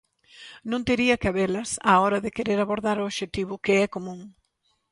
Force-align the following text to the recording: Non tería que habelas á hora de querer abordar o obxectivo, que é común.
Non 0.71 0.81
tería 0.87 1.19
que 1.19 1.29
habelas 1.31 1.69
á 1.89 1.91
hora 2.03 2.19
de 2.25 2.33
querer 2.37 2.59
abordar 2.61 2.97
o 2.99 3.07
obxectivo, 3.09 3.61
que 3.65 3.73
é 3.85 3.87
común. 3.95 4.19